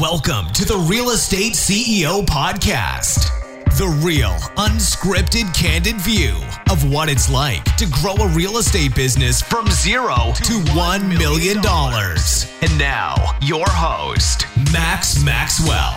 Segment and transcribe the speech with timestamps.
[0.00, 3.30] Welcome to the Real Estate CEO Podcast.
[3.78, 6.36] The real, unscripted, candid view
[6.68, 11.58] of what it's like to grow a real estate business from zero to $1 million.
[11.58, 15.92] And now, your host, Max Maxwell.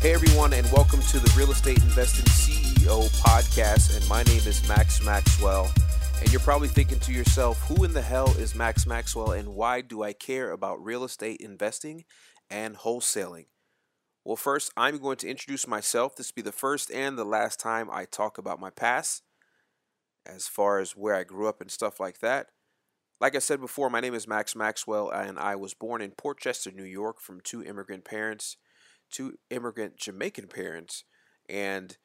[0.00, 3.96] Hey everyone, and welcome to the Real Estate Investing CEO podcast.
[3.96, 5.72] And my name is Max Maxwell.
[6.24, 9.82] And you're probably thinking to yourself, who in the hell is Max Maxwell and why
[9.82, 12.06] do I care about real estate investing
[12.48, 13.44] and wholesaling?
[14.24, 16.16] Well, first, I'm going to introduce myself.
[16.16, 19.22] This will be the first and the last time I talk about my past,
[20.24, 22.46] as far as where I grew up and stuff like that.
[23.20, 26.40] Like I said before, my name is Max Maxwell, and I was born in Port
[26.40, 28.56] Chester, New York, from two immigrant parents,
[29.10, 31.04] two immigrant Jamaican parents.
[31.50, 31.98] And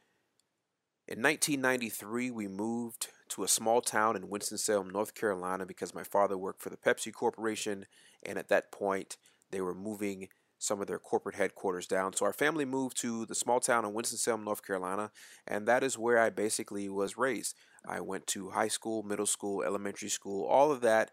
[1.09, 6.38] in 1993, we moved to a small town in Winston-Salem, North Carolina, because my father
[6.38, 7.88] worked for the Pepsi Corporation,
[8.23, 9.18] and at that point,
[9.49, 10.27] they were moving
[10.60, 12.13] some of their corporate headquarters down.
[12.13, 15.10] So our family moved to the small town in Winston-Salem, North Carolina,
[15.48, 17.55] and that is where I basically was raised.
[17.87, 21.10] I went to high school, middle school, elementary school, all of that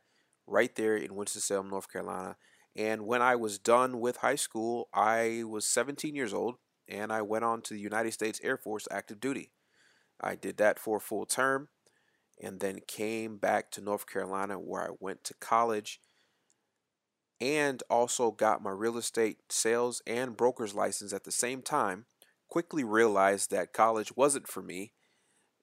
[0.47, 2.36] right there in Winston-Salem, North Carolina.
[2.74, 7.22] And when I was done with high school, I was 17 years old, and I
[7.22, 9.52] went on to the United States Air Force active duty.
[10.20, 11.69] I did that for a full term
[12.41, 16.00] and then came back to North Carolina where I went to college
[17.41, 22.06] and also got my real estate sales and broker's license at the same time.
[22.48, 24.92] Quickly realized that college wasn't for me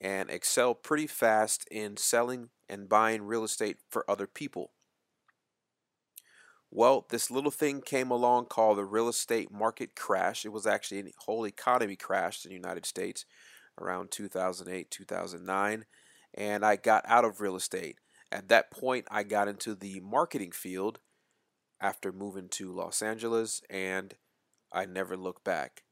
[0.02, 4.72] and excelled pretty fast in selling and buying real estate for other people.
[6.70, 10.44] Well, this little thing came along called the real estate market crash.
[10.44, 13.26] It was actually a whole economy crashed in the United States
[13.80, 15.86] around 2008, 2009
[16.34, 17.98] and I got out of real estate.
[18.32, 21.00] At that point, I got into the marketing field
[21.80, 24.16] after moving to Los Angeles, and
[24.72, 25.84] I never looked back.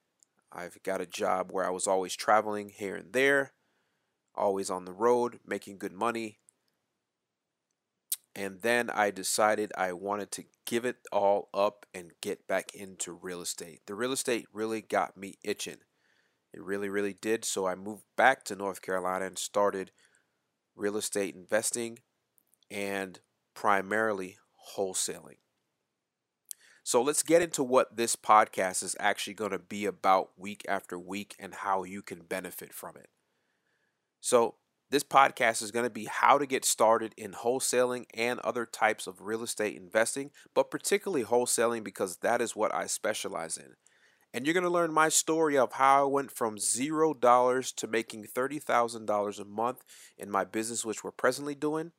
[0.52, 3.54] I've got a job where I was always traveling here and there,
[4.36, 6.40] always on the road, making good money.
[8.34, 13.12] And then I decided I wanted to give it all up and get back into
[13.12, 13.82] real estate.
[13.86, 15.80] The real estate really got me itching.
[16.54, 17.46] It really, really did.
[17.46, 19.92] So I moved back to North Carolina and started
[20.76, 22.00] real estate investing,
[22.70, 23.20] and
[23.54, 24.38] primarily
[24.76, 25.38] wholesaling.
[26.84, 30.98] So let's get into what this podcast is actually going to be about week after
[30.98, 33.10] week and how you can benefit from it.
[34.20, 34.56] So,
[34.90, 39.08] this podcast is going to be how to get started in wholesaling and other types
[39.08, 43.76] of real estate investing, but particularly wholesaling because that is what I specialize in.
[44.34, 47.88] And you're going to learn my story of how I went from zero dollars to
[47.88, 49.84] making $30,000 a month
[50.18, 51.92] in my business, which we're presently doing,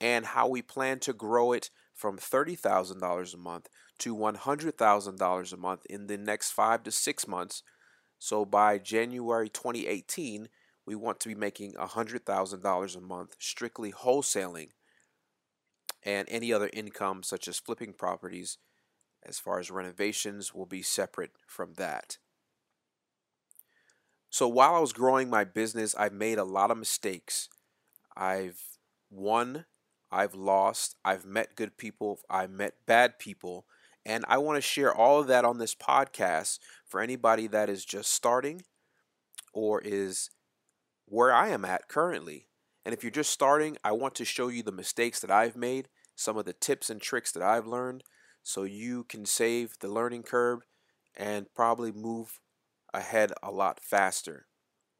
[0.00, 3.68] and how we plan to grow it from $30,000 a month
[3.98, 7.62] to $100,000 a month in the next five to six months.
[8.18, 10.48] So by January 2018,
[10.84, 14.68] we want to be making $100,000 a month strictly wholesaling
[16.04, 18.58] and any other income such as flipping properties
[19.26, 22.18] as far as renovations will be separate from that.
[24.30, 27.48] So while I was growing my business, I've made a lot of mistakes.
[28.16, 28.60] I've
[29.10, 29.64] won,
[30.10, 33.66] I've lost, I've met good people, I've met bad people,
[34.04, 37.84] and I want to share all of that on this podcast for anybody that is
[37.84, 38.62] just starting
[39.52, 40.30] or is
[41.06, 42.48] where I am at currently.
[42.84, 45.88] And if you're just starting, I want to show you the mistakes that I've made,
[46.14, 48.04] some of the tips and tricks that I've learned,
[48.46, 50.60] so you can save the learning curve
[51.16, 52.38] and probably move
[52.94, 54.46] ahead a lot faster.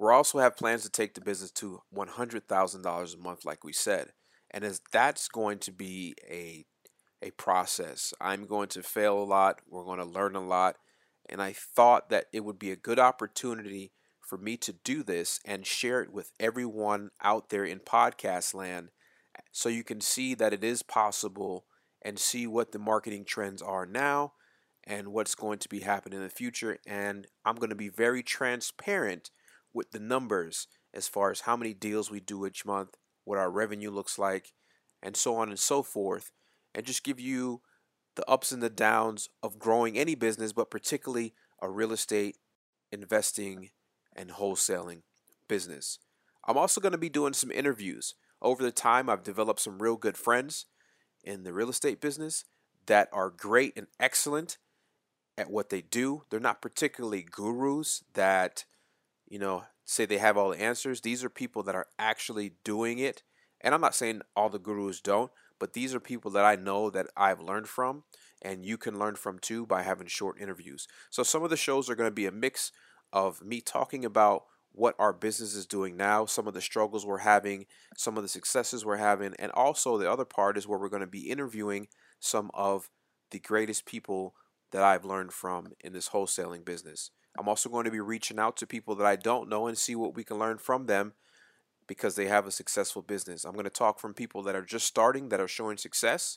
[0.01, 4.09] We also have plans to take the business to $100,000 a month, like we said.
[4.51, 6.65] And as that's going to be a,
[7.23, 9.61] a process, I'm going to fail a lot.
[9.71, 10.75] We're going to learn a lot.
[11.29, 15.39] And I thought that it would be a good opportunity for me to do this
[15.45, 18.89] and share it with everyone out there in podcast land
[19.53, 21.65] so you can see that it is possible
[22.07, 24.33] and see what the marketing trends are now
[24.85, 26.79] and what's going to be happening in the future.
[26.87, 29.33] And I'm going to be very transparent
[29.75, 32.91] with the numbers as far as how many deals we do each month,
[33.25, 34.53] what our revenue looks like,
[35.03, 36.31] and so on and so forth,
[36.77, 37.61] and just give you
[38.15, 42.37] the ups and the downs of growing any business, but particularly a real estate
[42.93, 43.71] investing
[44.15, 45.03] and wholesaling
[45.49, 45.99] business.
[46.47, 48.15] I'm also going to be doing some interviews.
[48.41, 50.67] Over the time, I've developed some real good friends
[51.27, 52.45] in the real estate business
[52.87, 54.59] that are great and excellent
[55.37, 56.23] at what they do.
[56.31, 58.65] They're not particularly gurus that,
[59.29, 61.01] you know, say they have all the answers.
[61.01, 63.23] These are people that are actually doing it.
[63.61, 66.91] And I'm not saying all the gurus don't, but these are people that I know
[66.91, 68.05] that I've learned from
[68.43, 70.87] and you can learn from too by having short interviews.
[71.11, 72.71] So some of the shows are going to be a mix
[73.13, 74.45] of me talking about
[74.77, 77.65] what our business is doing now, some of the struggles we're having,
[77.97, 81.01] some of the successes we're having, and also the other part is where we're going
[81.01, 81.89] to be interviewing
[82.21, 82.91] some of
[83.31, 84.35] the greatest people
[84.73, 87.11] that I've learned from in this wholesaling business.
[87.39, 89.95] I'm also going to be reaching out to people that I don't know and see
[89.95, 91.15] what we can learn from them
[91.89, 93.47] because they have a successful business.
[93.47, 96.37] I'm going to talk from people that are just starting, that are showing success,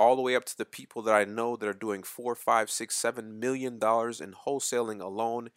[0.00, 2.70] all the way up to the people that I know that are doing four, five,
[2.70, 5.50] six, seven million dollars in wholesaling alone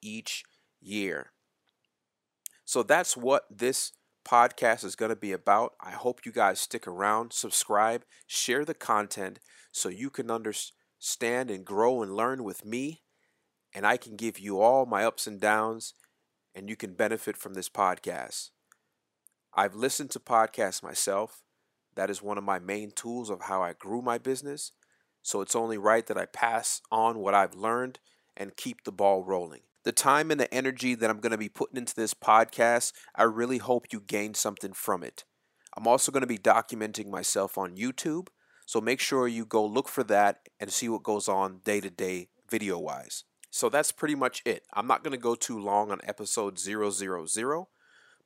[0.00, 0.44] each
[0.80, 1.32] year.
[2.64, 3.92] So that's what this
[4.26, 5.74] podcast is going to be about.
[5.80, 9.38] I hope you guys stick around, subscribe, share the content
[9.70, 13.02] so you can understand and grow and learn with me.
[13.74, 15.94] And I can give you all my ups and downs,
[16.54, 18.50] and you can benefit from this podcast.
[19.52, 21.42] I've listened to podcasts myself.
[21.96, 24.72] That is one of my main tools of how I grew my business.
[25.22, 27.98] So it's only right that I pass on what I've learned
[28.36, 31.48] and keep the ball rolling the time and the energy that I'm going to be
[31.48, 35.24] putting into this podcast, I really hope you gain something from it.
[35.76, 38.28] I'm also going to be documenting myself on YouTube,
[38.66, 41.90] so make sure you go look for that and see what goes on day to
[41.90, 43.24] day video wise.
[43.50, 44.64] So that's pretty much it.
[44.72, 47.68] I'm not going to go too long on episode 000,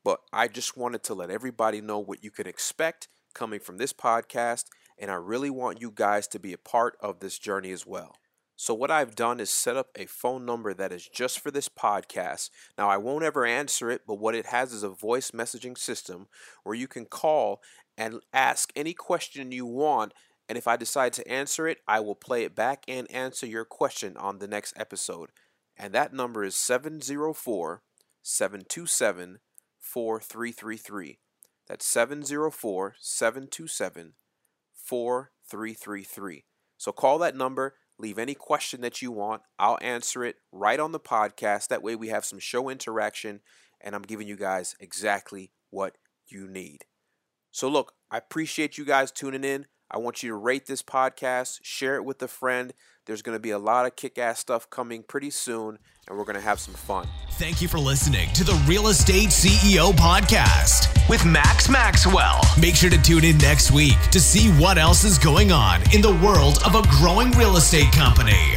[0.04, 3.92] but I just wanted to let everybody know what you can expect coming from this
[3.92, 4.64] podcast,
[4.98, 8.16] and I really want you guys to be a part of this journey as well.
[8.60, 11.68] So, what I've done is set up a phone number that is just for this
[11.68, 12.50] podcast.
[12.76, 16.26] Now, I won't ever answer it, but what it has is a voice messaging system
[16.64, 17.62] where you can call
[17.96, 20.12] and ask any question you want.
[20.48, 23.64] And if I decide to answer it, I will play it back and answer your
[23.64, 25.30] question on the next episode.
[25.76, 27.82] And that number is 704
[28.22, 29.38] 727
[29.78, 31.18] 4333.
[31.68, 34.14] That's 704 727
[34.74, 36.44] 4333.
[36.76, 39.42] So call that number Leave any question that you want.
[39.58, 41.68] I'll answer it right on the podcast.
[41.68, 43.40] That way we have some show interaction
[43.80, 45.96] and I'm giving you guys exactly what
[46.26, 46.84] you need.
[47.50, 49.66] So, look, I appreciate you guys tuning in.
[49.90, 52.74] I want you to rate this podcast, share it with a friend.
[53.06, 56.24] There's going to be a lot of kick ass stuff coming pretty soon, and we're
[56.24, 57.06] going to have some fun.
[57.32, 62.40] Thank you for listening to the Real Estate CEO Podcast with Max Maxwell.
[62.60, 66.02] Make sure to tune in next week to see what else is going on in
[66.02, 68.54] the world of a growing real estate company.